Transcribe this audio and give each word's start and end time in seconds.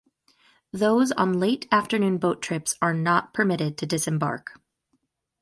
Those 0.73 1.11
on 1.11 1.39
late 1.39 1.67
afternoon 1.71 2.17
boat 2.17 2.41
trips 2.41 2.73
are 2.81 2.95
not 2.95 3.35
permitted 3.35 3.77
to 3.77 3.85
disembark. 3.85 4.59